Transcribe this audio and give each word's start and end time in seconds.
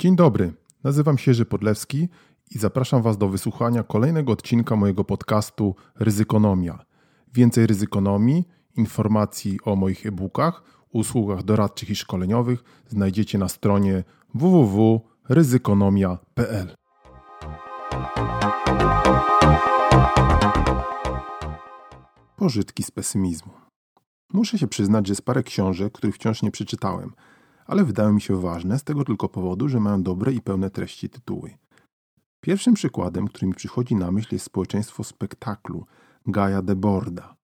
Dzień 0.00 0.16
dobry, 0.16 0.52
nazywam 0.84 1.18
się 1.18 1.30
Jerzy 1.30 1.44
Podlewski 1.44 2.08
i 2.50 2.58
zapraszam 2.58 3.02
Was 3.02 3.18
do 3.18 3.28
wysłuchania 3.28 3.82
kolejnego 3.82 4.32
odcinka 4.32 4.76
mojego 4.76 5.04
podcastu 5.04 5.74
Ryzykonomia. 5.98 6.84
Więcej 7.34 7.66
ryzykonomii, 7.66 8.48
informacji 8.76 9.58
o 9.64 9.76
moich 9.76 10.06
e-bookach, 10.06 10.62
usługach 10.92 11.42
doradczych 11.42 11.90
i 11.90 11.96
szkoleniowych 11.96 12.64
znajdziecie 12.88 13.38
na 13.38 13.48
stronie 13.48 14.04
www.ryzykonomia.pl. 14.34 16.74
Pożytki 22.36 22.82
z 22.82 22.90
pesymizmu. 22.90 23.52
Muszę 24.32 24.58
się 24.58 24.66
przyznać, 24.66 25.06
że 25.06 25.12
jest 25.12 25.22
parę 25.22 25.42
książek, 25.42 25.92
których 25.92 26.14
wciąż 26.14 26.42
nie 26.42 26.50
przeczytałem, 26.50 27.12
ale 27.70 27.84
wydają 27.84 28.12
mi 28.12 28.20
się 28.20 28.40
ważne 28.40 28.78
z 28.78 28.84
tego 28.84 29.04
tylko 29.04 29.28
powodu, 29.28 29.68
że 29.68 29.80
mają 29.80 30.02
dobre 30.02 30.32
i 30.32 30.40
pełne 30.40 30.70
treści 30.70 31.10
tytuły. 31.10 31.58
Pierwszym 32.40 32.74
przykładem, 32.74 33.28
który 33.28 33.46
mi 33.46 33.54
przychodzi 33.54 33.94
na 33.94 34.10
myśl 34.10 34.28
jest 34.34 34.44
społeczeństwo 34.44 35.04
spektaklu 35.04 35.86
Gaja 36.26 36.62
de 36.62 36.76
Borda. 36.76 37.36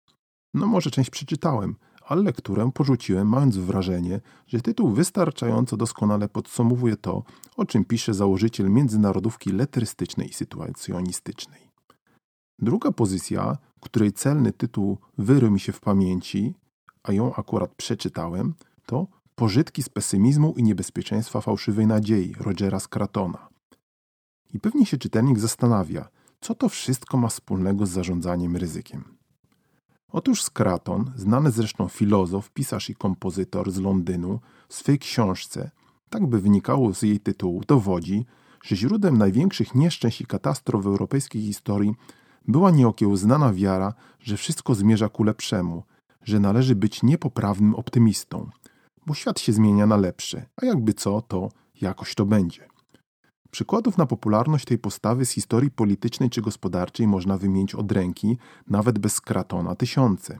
No 0.54 0.66
może 0.66 0.90
część 0.90 1.10
przeczytałem, 1.10 1.76
ale 2.06 2.22
lekturę 2.22 2.70
porzuciłem, 2.74 3.28
mając 3.28 3.56
wrażenie, 3.56 4.20
że 4.46 4.60
tytuł 4.60 4.90
wystarczająco 4.90 5.76
doskonale 5.76 6.28
podsumowuje 6.28 6.96
to, 6.96 7.22
o 7.56 7.64
czym 7.64 7.84
pisze 7.84 8.14
założyciel 8.14 8.70
międzynarodówki 8.70 9.52
letrystycznej 9.52 10.28
i 10.28 10.32
sytuacjonistycznej. 10.32 11.70
Druga 12.58 12.92
pozycja, 12.92 13.58
której 13.80 14.12
celny 14.12 14.52
tytuł 14.52 14.98
wyrył 15.18 15.50
mi 15.50 15.60
się 15.60 15.72
w 15.72 15.80
pamięci, 15.80 16.54
a 17.02 17.12
ją 17.12 17.34
akurat 17.34 17.74
przeczytałem, 17.74 18.54
to 18.86 19.06
Pożytki 19.38 19.82
z 19.82 19.88
pesymizmu 19.88 20.54
i 20.56 20.62
niebezpieczeństwa 20.62 21.40
fałszywej 21.40 21.86
nadziei 21.86 22.34
Rogera 22.40 22.80
Scratona. 22.80 23.48
I 24.54 24.60
pewnie 24.60 24.86
się 24.86 24.98
czytelnik 24.98 25.38
zastanawia, 25.38 26.08
co 26.40 26.54
to 26.54 26.68
wszystko 26.68 27.16
ma 27.16 27.28
wspólnego 27.28 27.86
z 27.86 27.90
zarządzaniem 27.90 28.56
ryzykiem. 28.56 29.04
Otóż 30.08 30.42
Scraton, 30.42 31.12
znany 31.16 31.50
zresztą 31.50 31.88
filozof, 31.88 32.50
pisarz 32.50 32.90
i 32.90 32.94
kompozytor 32.94 33.72
z 33.72 33.80
Londynu, 33.80 34.40
w 34.68 34.74
swej 34.74 34.98
książce, 34.98 35.70
tak 36.10 36.26
by 36.26 36.40
wynikało 36.40 36.94
z 36.94 37.02
jej 37.02 37.20
tytułu, 37.20 37.62
dowodzi, 37.66 38.26
że 38.62 38.76
źródłem 38.76 39.18
największych 39.18 39.74
nieszczęść 39.74 40.20
i 40.20 40.26
katastrof 40.26 40.84
w 40.84 40.86
europejskiej 40.86 41.42
historii 41.42 41.94
była 42.48 42.70
nieokiełznana 42.70 43.52
wiara, 43.52 43.94
że 44.20 44.36
wszystko 44.36 44.74
zmierza 44.74 45.08
ku 45.08 45.24
lepszemu, 45.24 45.82
że 46.22 46.40
należy 46.40 46.74
być 46.74 47.02
niepoprawnym 47.02 47.74
optymistą, 47.74 48.50
bo 49.06 49.14
świat 49.14 49.40
się 49.40 49.52
zmienia 49.52 49.86
na 49.86 49.96
lepsze, 49.96 50.46
a 50.56 50.66
jakby 50.66 50.94
co, 50.94 51.22
to 51.22 51.48
jakoś 51.80 52.14
to 52.14 52.26
będzie. 52.26 52.68
Przykładów 53.50 53.98
na 53.98 54.06
popularność 54.06 54.64
tej 54.64 54.78
postawy 54.78 55.26
z 55.26 55.30
historii 55.30 55.70
politycznej 55.70 56.30
czy 56.30 56.42
gospodarczej 56.42 57.06
można 57.06 57.38
wymienić 57.38 57.74
od 57.74 57.92
ręki, 57.92 58.38
nawet 58.66 58.98
bez 58.98 59.20
kratona 59.20 59.74
tysiące. 59.74 60.38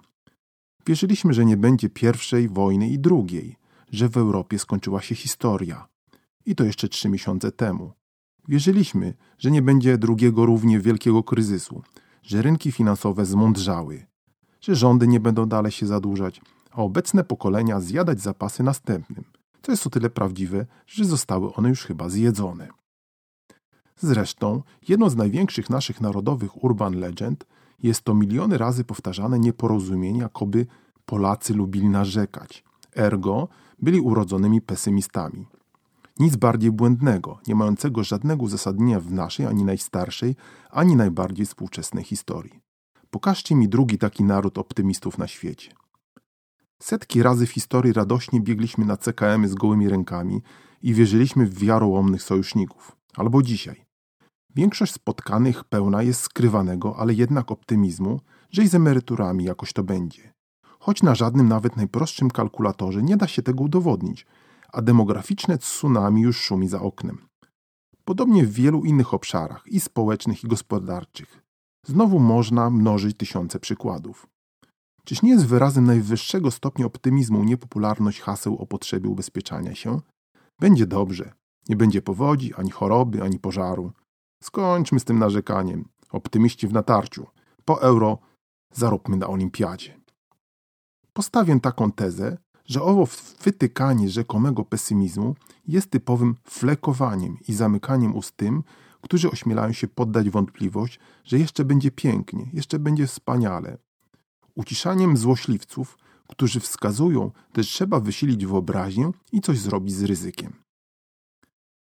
Wierzyliśmy, 0.86 1.34
że 1.34 1.44
nie 1.44 1.56
będzie 1.56 1.88
pierwszej 1.88 2.48
wojny 2.48 2.88
i 2.88 2.98
drugiej, 2.98 3.56
że 3.92 4.08
w 4.08 4.16
Europie 4.16 4.58
skończyła 4.58 5.02
się 5.02 5.14
historia. 5.14 5.88
I 6.46 6.54
to 6.54 6.64
jeszcze 6.64 6.88
trzy 6.88 7.08
miesiące 7.08 7.52
temu. 7.52 7.92
Wierzyliśmy, 8.48 9.14
że 9.38 9.50
nie 9.50 9.62
będzie 9.62 9.98
drugiego 9.98 10.46
równie 10.46 10.80
wielkiego 10.80 11.22
kryzysu, 11.22 11.82
że 12.22 12.42
rynki 12.42 12.72
finansowe 12.72 13.26
zmądrzały, 13.26 14.06
że 14.60 14.76
rządy 14.76 15.06
nie 15.06 15.20
będą 15.20 15.46
dalej 15.46 15.72
się 15.72 15.86
zadłużać, 15.86 16.40
a 16.76 16.82
obecne 16.82 17.24
pokolenia 17.24 17.80
zjadać 17.80 18.20
zapasy 18.20 18.62
następnym, 18.62 19.24
co 19.62 19.72
jest 19.72 19.86
o 19.86 19.90
tyle 19.90 20.10
prawdziwe, 20.10 20.66
że 20.86 21.04
zostały 21.04 21.54
one 21.54 21.68
już 21.68 21.84
chyba 21.84 22.08
zjedzone. 22.08 22.68
Zresztą, 23.96 24.62
jedną 24.88 25.10
z 25.10 25.16
największych 25.16 25.70
naszych 25.70 26.00
narodowych 26.00 26.64
urban 26.64 26.94
legend 26.94 27.46
jest 27.82 28.02
to 28.02 28.14
miliony 28.14 28.58
razy 28.58 28.84
powtarzane 28.84 29.38
nieporozumienie, 29.38 30.20
jakoby 30.20 30.66
Polacy 31.06 31.54
lubili 31.54 31.88
narzekać, 31.88 32.64
ergo 32.96 33.48
byli 33.78 34.00
urodzonymi 34.00 34.60
pesymistami. 34.60 35.46
Nic 36.18 36.36
bardziej 36.36 36.72
błędnego, 36.72 37.38
nie 37.46 37.54
mającego 37.54 38.04
żadnego 38.04 38.42
uzasadnienia 38.42 39.00
w 39.00 39.12
naszej 39.12 39.46
ani 39.46 39.64
najstarszej, 39.64 40.36
ani 40.70 40.96
najbardziej 40.96 41.46
współczesnej 41.46 42.04
historii. 42.04 42.60
Pokażcie 43.10 43.54
mi 43.54 43.68
drugi 43.68 43.98
taki 43.98 44.24
naród 44.24 44.58
optymistów 44.58 45.18
na 45.18 45.26
świecie. 45.26 45.85
Setki 46.82 47.22
razy 47.22 47.46
w 47.46 47.50
historii 47.50 47.92
radośnie 47.92 48.40
biegliśmy 48.40 48.84
na 48.84 48.96
CKM 48.96 49.48
z 49.48 49.54
gołymi 49.54 49.88
rękami 49.88 50.42
i 50.82 50.94
wierzyliśmy 50.94 51.46
w 51.46 51.58
wiarołomnych 51.58 52.22
sojuszników. 52.22 52.96
Albo 53.16 53.42
dzisiaj. 53.42 53.86
Większość 54.54 54.92
spotkanych 54.92 55.64
pełna 55.64 56.02
jest 56.02 56.20
skrywanego, 56.20 56.96
ale 56.98 57.14
jednak 57.14 57.50
optymizmu, 57.50 58.20
że 58.50 58.62
i 58.62 58.68
z 58.68 58.74
emeryturami 58.74 59.44
jakoś 59.44 59.72
to 59.72 59.82
będzie. 59.82 60.32
Choć 60.78 61.02
na 61.02 61.14
żadnym 61.14 61.48
nawet 61.48 61.76
najprostszym 61.76 62.30
kalkulatorze 62.30 63.02
nie 63.02 63.16
da 63.16 63.26
się 63.26 63.42
tego 63.42 63.64
udowodnić, 63.64 64.26
a 64.72 64.82
demograficzne 64.82 65.58
tsunami 65.58 66.22
już 66.22 66.36
szumi 66.36 66.68
za 66.68 66.80
oknem. 66.80 67.28
Podobnie 68.04 68.46
w 68.46 68.52
wielu 68.52 68.84
innych 68.84 69.14
obszarach, 69.14 69.64
i 69.66 69.80
społecznych, 69.80 70.44
i 70.44 70.48
gospodarczych. 70.48 71.42
Znowu 71.86 72.18
można 72.18 72.70
mnożyć 72.70 73.16
tysiące 73.16 73.60
przykładów. 73.60 74.26
Czyż 75.06 75.22
nie 75.22 75.30
jest 75.30 75.46
wyrazem 75.46 75.84
najwyższego 75.84 76.50
stopnia 76.50 76.86
optymizmu 76.86 77.44
niepopularność 77.44 78.20
haseł 78.20 78.56
o 78.56 78.66
potrzebie 78.66 79.08
ubezpieczania 79.08 79.74
się? 79.74 80.00
Będzie 80.60 80.86
dobrze. 80.86 81.32
Nie 81.68 81.76
będzie 81.76 82.02
powodzi, 82.02 82.54
ani 82.54 82.70
choroby, 82.70 83.22
ani 83.22 83.38
pożaru. 83.38 83.92
Skończmy 84.42 85.00
z 85.00 85.04
tym 85.04 85.18
narzekaniem. 85.18 85.88
Optymiści 86.10 86.68
w 86.68 86.72
natarciu. 86.72 87.26
Po 87.64 87.82
euro 87.82 88.18
zaróbmy 88.72 89.16
na 89.16 89.26
olimpiadzie. 89.28 90.00
Postawię 91.12 91.60
taką 91.60 91.92
tezę, 91.92 92.38
że 92.64 92.82
owo 92.82 93.06
wytykanie 93.42 94.08
rzekomego 94.08 94.64
pesymizmu 94.64 95.34
jest 95.68 95.90
typowym 95.90 96.34
flekowaniem 96.44 97.36
i 97.48 97.54
zamykaniem 97.54 98.14
ust 98.14 98.36
tym, 98.36 98.62
którzy 99.00 99.30
ośmielają 99.30 99.72
się 99.72 99.88
poddać 99.88 100.30
wątpliwość, 100.30 100.98
że 101.24 101.38
jeszcze 101.38 101.64
będzie 101.64 101.90
pięknie, 101.90 102.50
jeszcze 102.52 102.78
będzie 102.78 103.06
wspaniale, 103.06 103.78
uciszaniem 104.56 105.16
złośliwców, 105.16 105.98
którzy 106.28 106.60
wskazują, 106.60 107.30
że 107.56 107.64
trzeba 107.64 108.00
wysilić 108.00 108.46
wyobraźnię 108.46 109.10
i 109.32 109.40
coś 109.40 109.58
zrobić 109.58 109.94
z 109.94 110.02
ryzykiem. 110.02 110.52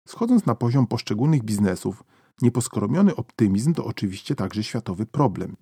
Schodząc 0.07 0.45
na 0.45 0.55
poziom 0.55 0.87
poszczególnych 0.87 1.43
biznesów, 1.43 2.03
nieposkromiony 2.41 3.15
optymizm 3.15 3.73
to 3.73 3.85
oczywiście 3.85 4.35
także 4.35 4.63
światowy 4.63 5.05
problem. 5.05 5.55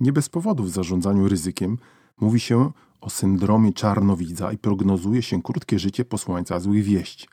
Nie 0.00 0.12
bez 0.12 0.28
powodu 0.28 0.64
w 0.64 0.70
zarządzaniu 0.70 1.28
ryzykiem 1.28 1.78
mówi 2.20 2.40
się 2.40 2.72
o 3.00 3.10
syndromie 3.10 3.72
czarnowidza 3.72 4.52
i 4.52 4.58
prognozuje 4.58 5.22
się 5.22 5.42
krótkie 5.42 5.78
życie 5.78 6.04
posłańca 6.04 6.60
złych 6.60 6.84
wieści. 6.84 7.28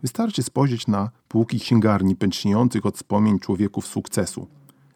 Wystarczy 0.00 0.42
spojrzeć 0.42 0.86
na 0.86 1.10
półki 1.28 1.60
księgarni 1.60 2.16
pęczniejących 2.16 2.86
od 2.86 2.96
wspomnień 2.96 3.38
człowieków 3.38 3.86
sukcesu, 3.86 4.46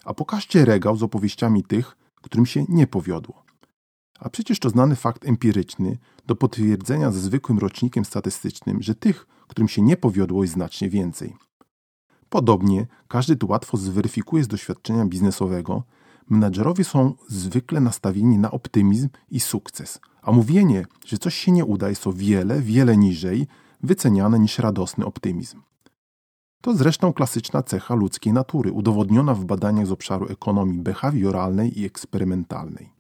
a 0.05 0.15
pokażcie 0.15 0.65
regał 0.65 0.97
z 0.97 1.03
opowieściami 1.03 1.65
tych, 1.65 1.97
którym 2.23 2.47
się 2.47 2.65
nie 2.69 2.87
powiodło. 2.87 3.46
A 4.21 4.31
przecież 4.31 4.59
to 4.59 4.71
znany 4.71 4.97
fakt 4.97 5.29
empiryczny 5.29 5.99
do 6.27 6.37
potwierdzenia 6.37 7.11
ze 7.11 7.21
zwykłym 7.21 7.59
rocznikiem 7.59 8.05
statystycznym, 8.05 8.83
że 8.83 8.95
tych, 8.95 9.27
którym 9.49 9.69
się 9.69 9.83
nie 9.83 9.97
powiodło, 9.97 10.43
jest 10.43 10.55
znacznie 10.55 10.91
więcej. 10.91 11.37
Podobnie 12.29 12.87
każdy 13.09 13.37
tu 13.37 13.47
łatwo 13.49 13.77
zweryfikuje 13.77 14.45
z 14.45 14.49
doświadczenia 14.49 15.07
biznesowego, 15.07 15.83
menadżerowie 16.31 16.85
są 16.85 17.15
zwykle 17.29 17.81
nastawieni 17.81 18.39
na 18.39 18.51
optymizm 18.51 19.09
i 19.31 19.41
sukces, 19.41 20.01
a 20.23 20.33
mówienie, 20.33 20.87
że 21.07 21.19
coś 21.19 21.35
się 21.35 21.53
nie 21.53 21.65
uda, 21.65 21.89
jest 21.89 22.07
o 22.07 22.13
wiele, 22.13 22.61
wiele 22.61 22.97
niżej 22.97 23.47
wyceniane 23.83 24.39
niż 24.39 24.59
radosny 24.59 25.05
optymizm. 25.05 25.63
To 26.61 26.75
zresztą 26.75 27.13
klasyczna 27.13 27.63
cecha 27.63 27.95
ludzkiej 27.95 28.33
natury, 28.33 28.73
udowodniona 28.73 29.35
w 29.35 29.45
badaniach 29.45 29.87
z 29.87 29.93
obszaru 29.93 30.27
ekonomii 30.29 30.79
behawioralnej 30.79 31.81
i 31.81 31.85
eksperymentalnej. 31.85 32.96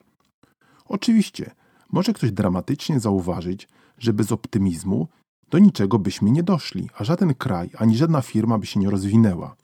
Oczywiście, 0.88 1.54
może 1.92 2.12
ktoś 2.12 2.32
dramatycznie 2.32 3.00
zauważyć, 3.00 3.68
że 3.98 4.12
bez 4.12 4.32
optymizmu 4.32 5.08
do 5.50 5.58
niczego 5.58 5.98
byśmy 5.98 6.30
nie 6.30 6.42
doszli, 6.42 6.90
a 6.98 7.04
żaden 7.04 7.34
kraj 7.34 7.70
ani 7.78 7.96
żadna 7.96 8.22
firma 8.22 8.58
by 8.58 8.66
się 8.66 8.80
nie 8.80 8.90
rozwinęła. 8.90 9.56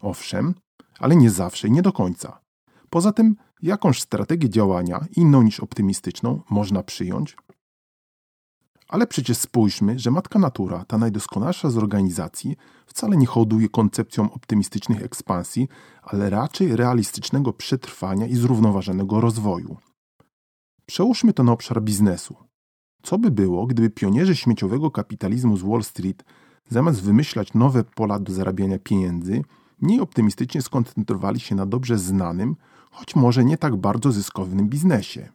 Owszem, 0.00 0.54
ale 0.98 1.16
nie 1.16 1.30
zawsze 1.30 1.68
i 1.68 1.70
nie 1.70 1.82
do 1.82 1.92
końca. 1.92 2.40
Poza 2.90 3.12
tym, 3.12 3.36
jakąś 3.62 4.00
strategię 4.00 4.50
działania, 4.50 5.04
inną 5.16 5.42
niż 5.42 5.60
optymistyczną, 5.60 6.40
można 6.50 6.82
przyjąć? 6.82 7.36
Ale 8.88 9.06
przecież 9.06 9.38
spójrzmy, 9.38 9.98
że 9.98 10.10
matka 10.10 10.38
natura, 10.38 10.84
ta 10.84 10.98
najdoskonalsza 10.98 11.70
z 11.70 11.76
organizacji, 11.76 12.56
wcale 12.86 13.16
nie 13.16 13.26
hoduje 13.26 13.68
koncepcją 13.68 14.32
optymistycznych 14.32 15.02
ekspansji, 15.02 15.68
ale 16.02 16.30
raczej 16.30 16.76
realistycznego 16.76 17.52
przetrwania 17.52 18.26
i 18.26 18.34
zrównoważonego 18.34 19.20
rozwoju. 19.20 19.76
Przełóżmy 20.90 21.32
to 21.32 21.44
na 21.44 21.52
obszar 21.52 21.82
biznesu. 21.82 22.36
Co 23.02 23.18
by 23.18 23.30
było, 23.30 23.66
gdyby 23.66 23.90
pionierzy 23.90 24.36
śmieciowego 24.36 24.90
kapitalizmu 24.90 25.56
z 25.56 25.62
Wall 25.62 25.82
Street 25.82 26.24
zamiast 26.68 27.02
wymyślać 27.02 27.54
nowe 27.54 27.84
pola 27.84 28.18
do 28.18 28.32
zarabiania 28.32 28.78
pieniędzy, 28.78 29.42
mniej 29.80 30.00
optymistycznie 30.00 30.62
skoncentrowali 30.62 31.40
się 31.40 31.54
na 31.54 31.66
dobrze 31.66 31.98
znanym, 31.98 32.56
choć 32.90 33.16
może 33.16 33.44
nie 33.44 33.58
tak 33.58 33.76
bardzo 33.76 34.12
zyskownym 34.12 34.68
biznesie. 34.68 35.28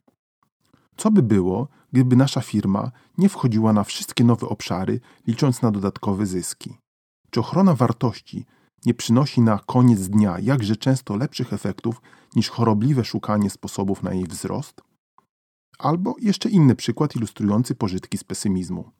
Co 0.97 1.11
by 1.11 1.23
było, 1.23 1.67
gdyby 1.93 2.15
nasza 2.15 2.41
firma 2.41 2.91
nie 3.17 3.29
wchodziła 3.29 3.73
na 3.73 3.83
wszystkie 3.83 4.23
nowe 4.23 4.47
obszary, 4.47 4.99
licząc 5.27 5.61
na 5.61 5.71
dodatkowe 5.71 6.25
zyski? 6.25 6.77
Czy 7.29 7.39
ochrona 7.39 7.75
wartości 7.75 8.45
nie 8.85 8.93
przynosi 8.93 9.41
na 9.41 9.59
koniec 9.65 10.07
dnia 10.07 10.39
jakże 10.39 10.75
często 10.75 11.15
lepszych 11.15 11.53
efektów 11.53 12.01
niż 12.35 12.49
chorobliwe 12.49 13.05
szukanie 13.05 13.49
sposobów 13.49 14.03
na 14.03 14.13
jej 14.13 14.27
wzrost? 14.27 14.84
Albo 15.79 16.15
jeszcze 16.19 16.49
inny 16.49 16.75
przykład 16.75 17.15
ilustrujący 17.15 17.75
pożytki 17.75 18.17
z 18.17 18.23
pesymizmu. 18.23 18.91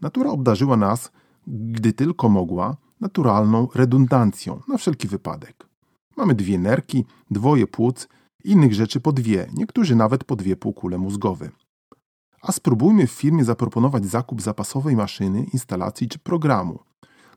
Natura 0.00 0.30
obdarzyła 0.30 0.76
nas, 0.76 1.10
gdy 1.46 1.92
tylko 1.92 2.28
mogła, 2.28 2.76
naturalną 3.00 3.68
redundancją 3.74 4.60
na 4.68 4.76
wszelki 4.76 5.08
wypadek. 5.08 5.68
Mamy 6.16 6.34
dwie 6.34 6.58
nerki, 6.58 7.04
dwoje 7.30 7.66
płuc, 7.66 8.08
innych 8.44 8.74
rzeczy 8.74 9.00
po 9.00 9.12
dwie, 9.12 9.48
niektórzy 9.54 9.96
nawet 9.96 10.24
po 10.24 10.36
dwie 10.36 10.56
półkule 10.56 10.98
mózgowe. 10.98 11.50
A 12.42 12.52
spróbujmy 12.52 13.06
w 13.06 13.10
firmie 13.12 13.44
zaproponować 13.44 14.06
zakup 14.06 14.42
zapasowej 14.42 14.96
maszyny, 14.96 15.46
instalacji 15.52 16.08
czy 16.08 16.18
programu, 16.18 16.78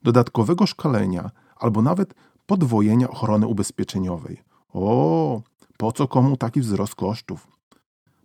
dodatkowego 0.03 0.65
szkolenia 0.65 1.31
albo 1.55 1.81
nawet 1.81 2.13
podwojenia 2.45 3.09
ochrony 3.09 3.47
ubezpieczeniowej. 3.47 4.43
O, 4.73 5.41
po 5.77 5.91
co 5.91 6.07
komu 6.07 6.37
taki 6.37 6.61
wzrost 6.61 6.95
kosztów? 6.95 7.58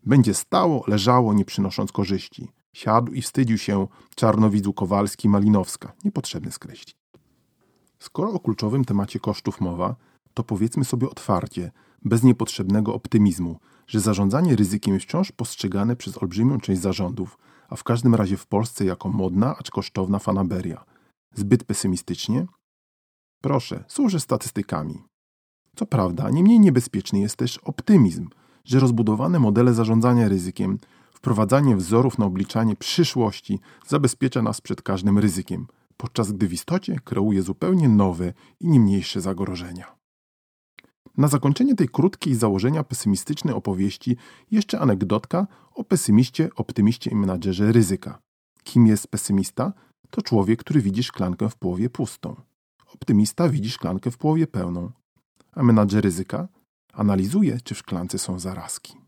Będzie 0.06 0.34
stało, 0.34 0.84
leżało, 0.86 1.34
nie 1.34 1.44
przynosząc 1.44 1.92
korzyści. 1.92 2.48
Siadł 2.72 3.12
i 3.12 3.22
wstydził 3.22 3.58
się 3.58 3.86
Czarnowidzu 4.14 4.72
Kowalski 4.72 5.28
Malinowska. 5.28 5.92
Niepotrzebny 6.04 6.52
skreślić. 6.52 6.96
Skoro 7.98 8.32
o 8.32 8.40
kluczowym 8.40 8.84
temacie 8.84 9.20
kosztów 9.20 9.60
mowa, 9.60 9.96
to 10.34 10.42
powiedzmy 10.42 10.84
sobie 10.84 11.10
otwarcie, 11.10 11.70
bez 12.02 12.22
niepotrzebnego 12.22 12.94
optymizmu, 12.94 13.58
że 13.86 14.00
zarządzanie 14.00 14.56
ryzykiem 14.56 14.94
jest 14.94 15.06
wciąż 15.06 15.32
postrzegane 15.32 15.96
przez 15.96 16.22
olbrzymią 16.22 16.60
część 16.60 16.80
zarządów, 16.80 17.38
a 17.68 17.76
w 17.76 17.84
każdym 17.84 18.14
razie 18.14 18.36
w 18.36 18.46
Polsce 18.46 18.84
jako 18.84 19.08
modna, 19.08 19.56
acz 19.56 19.70
kosztowna 19.70 20.18
fanaberia. 20.18 20.84
Zbyt 21.34 21.64
pesymistycznie? 21.64 22.46
Proszę, 23.42 23.84
służę 23.88 24.20
statystykami. 24.20 25.02
Co 25.76 25.86
prawda, 25.86 26.30
nie 26.30 26.42
mniej 26.42 26.60
niebezpieczny 26.60 27.20
jest 27.20 27.36
też 27.36 27.58
optymizm, 27.58 28.28
że 28.64 28.80
rozbudowane 28.80 29.38
modele 29.38 29.74
zarządzania 29.74 30.28
ryzykiem, 30.28 30.78
wprowadzanie 31.14 31.76
wzorów 31.76 32.18
na 32.18 32.26
obliczanie 32.26 32.76
przyszłości 32.76 33.60
zabezpiecza 33.86 34.42
nas 34.42 34.60
przed 34.60 34.82
każdym 34.82 35.18
ryzykiem, 35.18 35.66
podczas 35.96 36.32
gdy 36.32 36.48
w 36.48 36.52
istocie 36.52 37.00
kreuje 37.04 37.42
zupełnie 37.42 37.88
nowe 37.88 38.32
i 38.60 38.68
nie 38.68 38.80
mniejsze 38.80 39.20
zagrożenia. 39.20 39.96
Na 41.16 41.28
zakończenie 41.28 41.74
tej 41.74 41.88
krótkiej 41.88 42.34
założenia 42.34 42.84
pesymistycznej 42.84 43.54
opowieści 43.54 44.16
jeszcze 44.50 44.80
anegdotka 44.80 45.46
o 45.74 45.84
pesymiście, 45.84 46.48
optymiście 46.56 47.10
i 47.10 47.14
menadżerze 47.14 47.72
ryzyka. 47.72 48.18
Kim 48.64 48.86
jest 48.86 49.08
pesymista? 49.08 49.72
To 50.10 50.22
człowiek, 50.22 50.60
który 50.60 50.80
widzi 50.80 51.02
szklankę 51.02 51.48
w 51.48 51.56
połowie 51.56 51.90
pustą. 51.90 52.36
Optymista 52.94 53.48
widzi 53.48 53.70
szklankę 53.70 54.10
w 54.10 54.18
połowie 54.18 54.46
pełną. 54.46 54.90
A 55.52 55.62
menadżer 55.62 56.04
ryzyka 56.04 56.48
analizuje, 56.96 57.58
czy 57.64 57.74
w 57.74 57.78
szklance 57.78 58.18
są 58.18 58.38
zarazki. 58.38 59.03